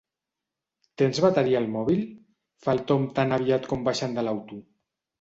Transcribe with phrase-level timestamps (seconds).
[1.01, 2.03] Tens bateria al mòbil?
[2.15, 4.63] —fa el Tom tan aviat com baixen de l'auto—.